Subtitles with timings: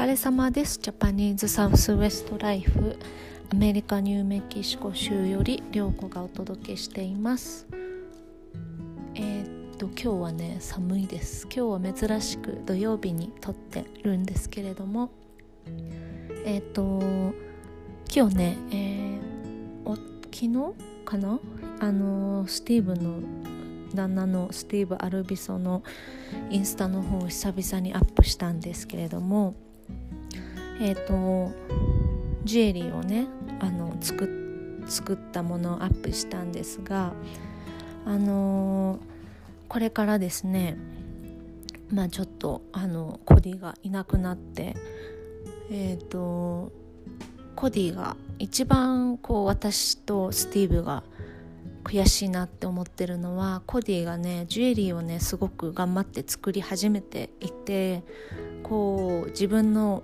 [0.00, 0.78] 疲れ様です。
[0.78, 2.96] ジャパニーズサウスウエストライフ。
[3.52, 7.66] アメリカニューメキシコ州より涼子がお届けしています。
[9.14, 11.46] えー、っと今日はね寒いです。
[11.54, 15.10] 今日は珍しく土曜日に撮ってるんですけれども。
[16.46, 17.34] えー、っと
[18.10, 19.20] 今日ね、えー、
[19.84, 21.38] お昨日かな？
[21.78, 23.20] あのスティーブの
[23.94, 25.82] 旦那のスティーブ・アルビソの
[26.48, 29.56] インスタの方を久々にアップしたんですけれども。
[30.80, 31.52] えっ、ー、と
[32.44, 33.28] ジュエリーをね
[33.60, 37.12] あの作作ったものをアップしたんですが
[38.06, 38.98] あのー、
[39.68, 40.76] これからですね
[41.92, 44.74] まあちょっとあのコディがいなくなって
[45.70, 46.72] えっ、ー、と
[47.54, 51.02] コディが一番こう私とスティーブが
[51.84, 58.02] 悔しいなって思ってるのはコディがねジュエリーをねすごく頑張って作り始めていて
[58.62, 60.02] こう自分の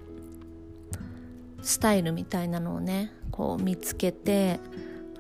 [1.62, 4.61] スタイルみたいなのをねこう見つけて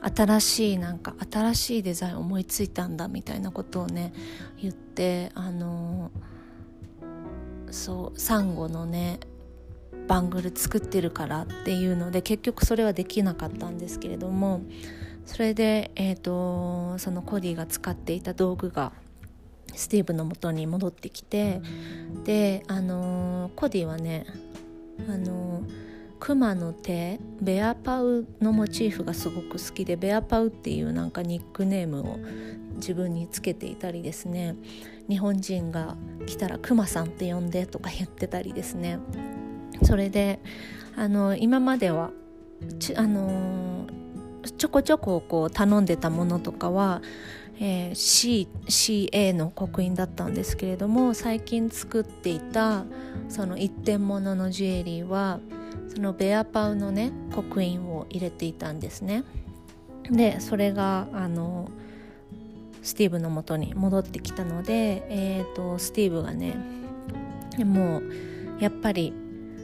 [0.00, 4.12] 新しいなんか新しいデザイン思いついたんだみたいなことをね
[4.60, 6.10] 言ってあの
[7.70, 9.20] そうサンゴのね
[10.06, 14.62] バングル作ってるからっていうので結局それはできなかったんですけれども
[15.24, 18.92] それで、えーと、そのコディが使っていた道具が
[19.74, 21.60] スティーブのもとに戻ってきて
[22.24, 24.24] であのコディはね
[25.08, 25.85] あのク
[26.34, 32.18] マの手ベアパウのモチーフがすごく好きでベアパウっていうなんかニックネームを
[32.76, 34.56] 自分につけていたりですね。
[35.08, 38.98] 日本人が来たらクマさんって呼んでとか言ってたりですね。
[39.82, 40.40] それで
[40.96, 42.10] あの今までは
[42.96, 43.86] あの
[44.58, 47.02] ちょこちょここう頼んでたものとかは、
[47.58, 52.84] えー、C CA の刻印だったんですけれども最近作っていた
[53.28, 55.40] その一点物のジュエリーは
[55.96, 59.24] そのベアパウのね刻印を入れていたんですね。
[60.02, 61.70] でそれがあの
[62.82, 66.54] スティーブのもとに戻ってきたので、えーと、スティーブがね
[67.64, 68.02] もう
[68.60, 69.14] やっぱり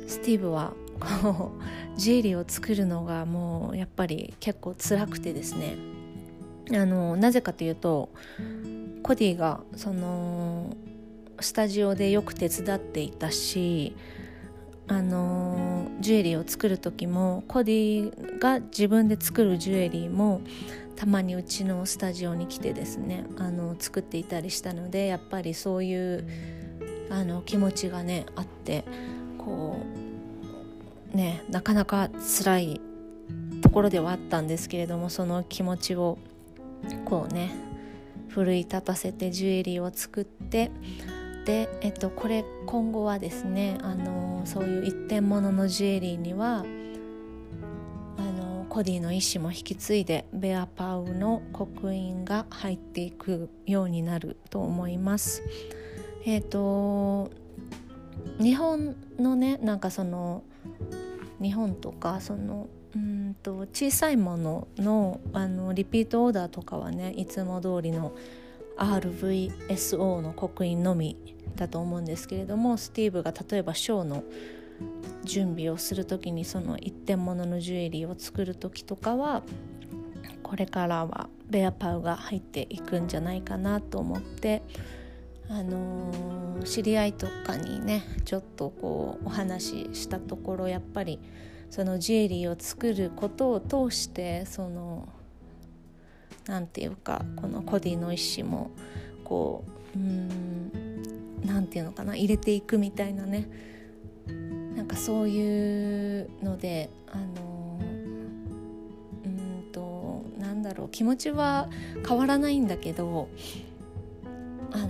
[0.09, 1.53] スティーブはこ
[1.94, 5.76] うジュエリーを作るのがもうやっぱり結構辛くてですね。
[6.72, 8.09] あのなぜかというと
[9.03, 10.75] コディがその
[11.41, 13.94] スタジオでよく手伝っていたし
[14.92, 20.42] あのジュエリーを作る時もコディが自分で作るジュエリーも
[20.97, 26.28] たまにうちのスタジオに来てですねあの作っていたりしたのでやっぱりそういう
[27.08, 28.84] あの気持ちがねあって
[29.38, 29.78] こ
[31.14, 32.10] うねなかなか
[32.44, 32.81] 辛い
[33.62, 36.19] ところではあったんですけれどもその気持ちを
[37.06, 37.54] こうね
[38.28, 40.70] 奮い立たせてジュエリーを作って
[41.44, 46.64] で、えっと、これ今後はですねあのそういう一点物のジュエリーには
[48.19, 55.42] あのコディの意思も引き継いでベアパウの刻印が入っていくようになると思います。
[56.25, 57.31] えっ、と
[58.41, 60.44] 日本のねなんかその
[61.41, 68.12] 日本とかそのうんと小さいもののあのリピートオーダーとかはねいつも通りの
[68.82, 71.16] RVSO の刻印のみ
[71.56, 74.25] だと思うんですけれどもスティーブが例えばショーの
[75.25, 79.43] 準備をする時にその一点物のジュエリーを作る時とかは
[80.43, 84.62] これからはベアパウが入っていくんじゃないかなと思って
[85.49, 91.20] あのー、知り合いとかにねちょっとこうお話ししたところやっぱり
[91.70, 95.09] そのジュエリーを作ることを通してその
[96.47, 98.70] 何て言うかこのコディの意思も
[99.25, 99.64] こ
[99.94, 103.48] ううん何て言うのかな入れていくみたいなね。
[104.76, 107.78] なんかそういうのであの
[109.25, 111.69] うんとなんだろう気持ちは
[112.08, 113.28] 変わらないんだけど
[114.72, 114.88] あの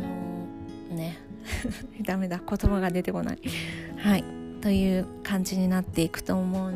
[0.94, 1.18] ね。
[2.02, 3.38] ダメだ言葉が出てこない。
[3.96, 4.24] はい。
[4.60, 6.70] という感じになっていくと思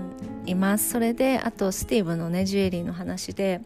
[0.44, 0.90] います。
[0.90, 3.60] それであとスティーブのねジュエリーの話で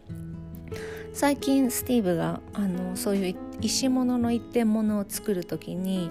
[1.13, 6.09] 最近スティーブがあのそういう石物の一点物を作る時に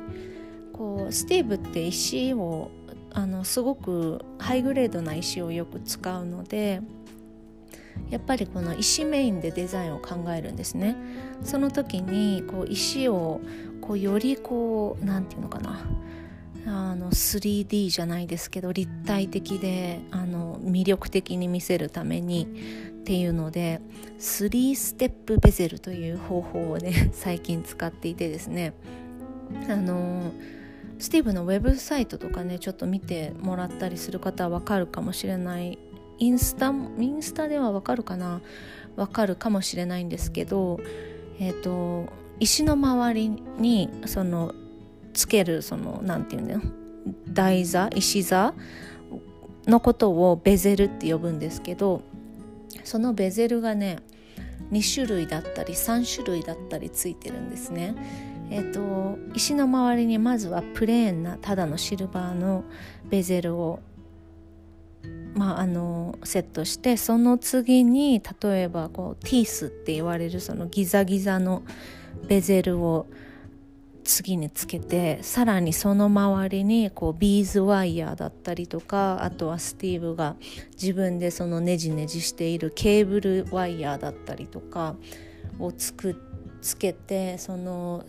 [0.73, 2.71] こうスティーブって石を
[3.13, 6.81] あのすごくハイグレードな石をよく使うので
[8.09, 10.97] やっぱりこの石メインでデザインを考えるんですね。
[11.45, 13.41] その時にこう石を
[13.81, 15.81] こうよりこう何て言うのかな。
[16.67, 22.49] あの 3D じゃないですけど立体的であの魅力的に見せるために
[23.01, 23.81] っていうので
[24.19, 28.73] 3ステップベゼルという方法をね 最近使っていてですね。
[29.69, 30.33] あの
[30.99, 35.79] スティーブのウェブサイトとかねちょっと見てもらったりする方はわかるかもしれない。
[36.19, 38.43] インスタインスタではわかるかな？
[38.97, 40.79] わかるかもしれないんですけど
[41.39, 44.55] えっ、ー、と石の周りにその
[45.13, 46.61] つけるそのなんていうの
[47.29, 48.55] 台座石座
[49.67, 52.03] のことをベゼルって呼ぶんですけど
[52.85, 53.99] そのベゼルがね
[54.71, 57.95] 2種類だったり3種類だったりついてるんですね。
[58.53, 62.65] えーと、石の周りにまずはプレーンなただのシルバーの
[63.09, 63.79] ベゼルを、
[65.35, 71.63] まあ、あのセットしてその次に例えばこうティースって言われるそのギザギザの
[72.27, 73.07] ベゼルを
[74.11, 80.35] 次につけてさらにその周りにこうビーズワイヤーだったりとかあとはスティーブが
[80.73, 84.97] 自分でそのネジネジしているケーブルワイヤーだったりとか
[85.61, 86.21] をつく
[86.61, 88.05] つけてその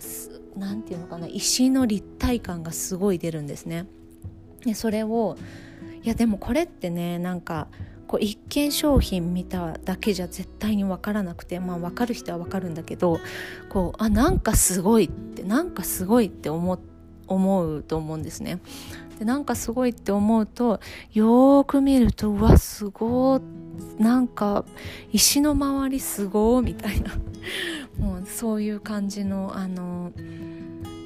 [0.56, 3.86] 何て言うのかな石の立体感がすごい出るんですね。
[4.64, 5.36] でそれを
[6.02, 7.68] いやでもこれってねなんか
[8.12, 13.18] こう一見商品見ただけじゃ絶対に分からなくてまあ分かる人は分かるんだけど
[13.70, 16.78] こうあなんかすごいってなんかすごいって思
[17.26, 18.60] 思うと思うんですね。
[19.18, 20.78] でなんかすごいって思うと
[21.14, 23.42] よーく見るとうわすごー
[23.98, 24.66] なんか
[25.10, 27.12] 石の周りすごーみたいな
[27.98, 30.12] もうそういう感じのあの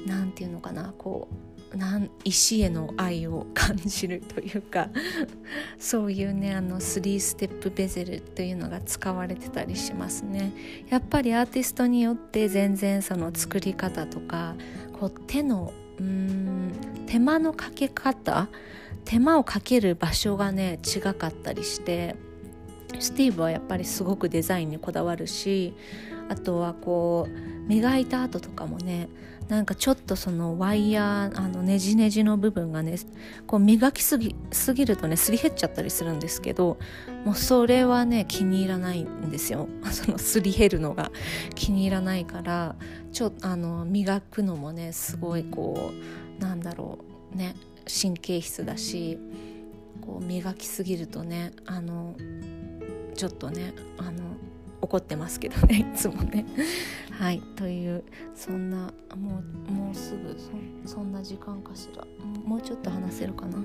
[0.05, 4.89] 何て言うのかなこうなん石への愛を感じるというか
[5.77, 10.53] そういうねあの3ステップベゼルというのが使われてたりしますね。
[10.89, 14.55] やっぱりアーティストによって全然その作り方とか
[14.99, 16.71] こう手のうん
[17.07, 18.47] 手間のかけ方
[19.05, 22.15] 手間をかける場所がね違かったりして
[22.99, 25.73] スティーブはやっぱりすごくデザインにこだわるし
[26.29, 29.09] あとはこう磨いた後とかもね
[29.49, 32.97] なんかちょっとそのワイヤーあのねじねじの部分がね
[33.45, 36.77] こう磨きすぎすぎるとねすり減っちゃったりするんですけど
[37.23, 39.69] もうそれはね気に入らないんですよ。
[39.91, 41.11] そのすり減るのが
[41.55, 42.75] 気に入らないから
[43.13, 45.91] ちょあの磨くのもねすごいこ
[46.39, 46.99] うなんだろ
[47.33, 47.55] うね
[47.87, 49.17] 神経質だし
[50.01, 52.15] こう磨きすぎるとねあの
[53.17, 54.11] ちょっとねあの
[54.79, 56.45] 怒ってますけどね いつもね。
[57.11, 58.03] はいという
[58.35, 60.37] そんなもうもうすぐ
[60.85, 62.05] そんな時間かしら
[62.45, 63.57] もうちょっと話せるかな。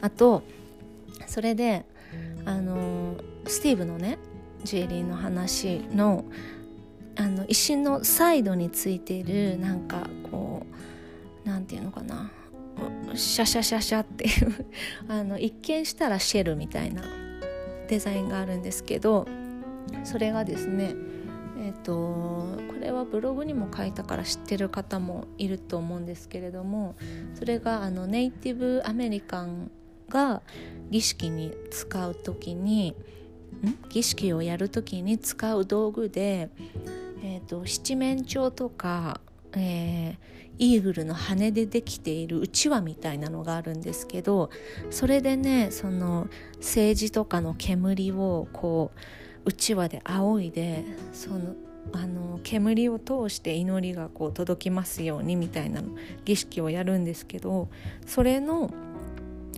[0.00, 0.42] あと
[1.26, 1.84] それで
[2.46, 3.14] あの
[3.46, 4.18] スティーブのね
[4.64, 6.24] ジュエリーの話の
[7.16, 10.64] あの石のサイドについてるなんかこ
[11.44, 12.30] うなんていうのかな
[13.14, 14.66] シャシャシャシャっていう
[15.08, 17.02] あの一見したらシェルみたいな
[17.88, 19.26] デザインがあるんですけど
[20.04, 20.94] それがですね
[21.60, 26.94] えーと、これはブログにも書いたから知ってる方もいると思うんですけれども
[27.34, 29.70] それがあのネイティブアメリカン
[30.08, 30.40] が
[30.90, 32.94] 儀式に使う時に
[33.88, 36.48] 儀式をやる時に使う道具で、
[37.24, 39.20] えーと、七面鳥とか、
[39.52, 40.16] えー、
[40.58, 44.50] イーグルの羽でできているうちわみたいなのがあるんですけど
[44.90, 48.98] それでねその政治とかの煙をこう
[49.44, 51.54] うちわで仰いでその
[51.92, 55.82] あの煙を通して祈りがこう届きますようにみたいな
[56.24, 57.68] 儀式をやるんですけど
[58.06, 58.70] それの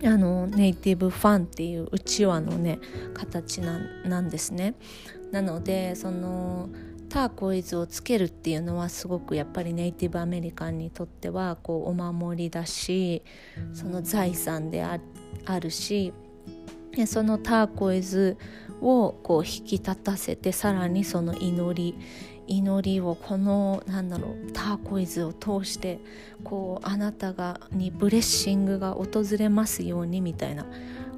[0.03, 2.79] あのネイティブファンっていううちわのね
[3.13, 4.73] 形なんですね。
[5.31, 6.69] なのでその
[7.11, 13.21] ターコイズをつけるっていうのはすごくやっぱりネイティブアメリカンにとってはこうお守りだし
[13.73, 14.97] その財産であ
[15.59, 16.13] るし
[17.07, 18.37] そのターコイズ
[18.79, 21.99] をこう引き立たせてさらにその祈り
[22.47, 25.99] 祈りをこのなんだろうターコイズを通して
[26.45, 30.65] こうあなたがにブレッシングが訪れますようにみたいな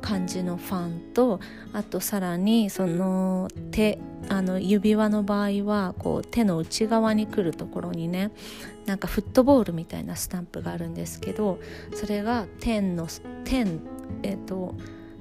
[0.03, 1.39] 感じのファンと
[1.71, 8.31] あとさらにその手あの指輪の場合はこう手の内側に来るところにね
[8.85, 11.59] なんかフットボールみたいなスタンプがあるんですけど
[11.95, 13.07] それが天の
[13.45, 13.79] 天
[14.23, 14.75] えっ、と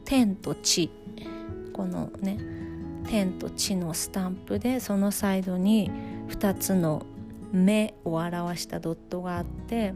[0.05, 0.91] 天と地
[1.73, 2.39] このね
[3.07, 5.93] 天と地のスタンプでそのサイドに
[6.29, 7.07] 2つの
[7.53, 9.95] 目を表したドットがあって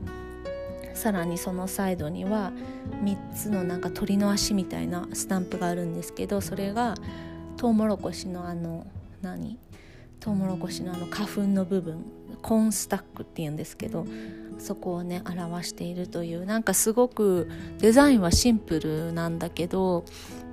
[0.96, 2.52] さらにそのサイドには
[3.04, 6.94] 3つのなんか鳥の足みたいなスタンプがあるんですけどそれが
[7.56, 8.86] トウモロコシのあの
[9.22, 9.58] 何？
[10.20, 12.04] トウモロコシのあの花粉の部分
[12.42, 14.06] コーンスタックっていうんですけど
[14.58, 17.48] そこをね表しているというなんかすごく
[17.78, 20.04] デザインはシンプルなんだけど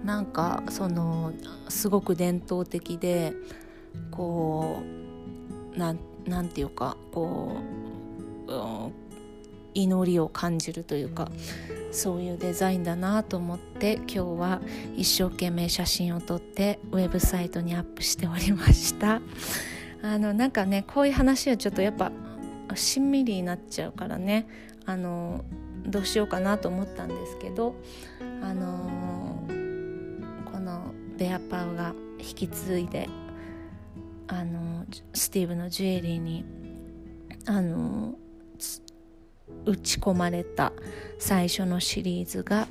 [0.03, 1.33] なんかその
[1.69, 3.33] すごく伝統的で
[4.11, 4.81] こ
[5.75, 7.57] うなんなんていうかこ
[8.47, 8.51] う、
[9.73, 11.31] 祈りを感じるというか
[11.91, 14.61] そういうデザインだなと思って今日は
[14.97, 19.21] 一生懸命写真を撮ってウェブサイトにアップしておりました。
[20.01, 22.11] あのなんかねこういう話はちょっとやっぱ
[22.75, 24.47] しんみりになっちゃうからね
[24.85, 25.45] あの
[25.85, 27.75] どうしようかなと思ったんですけど
[28.41, 29.45] あの
[30.51, 33.07] このベアパウが引き継いで
[34.27, 36.43] あのスティーブのジュエリーに
[37.45, 38.15] あの
[39.65, 40.73] 打ち込まれた
[41.19, 42.67] 最初のシリーズが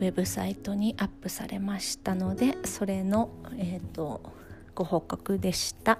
[0.00, 4.22] ウェブサイトにアップされましたのでそれの、えーと、
[4.74, 5.98] ご報告でした。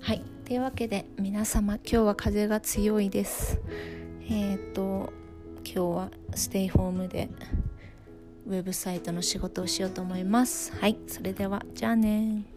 [0.00, 3.60] はいというわけで皆様今日は風が強いです。
[4.28, 5.12] えっ、ー、と
[5.64, 7.28] 今日はステイホームで
[8.46, 10.72] ウェブサイトの仕事をしようと思います。
[10.80, 12.55] はいそれではじゃあね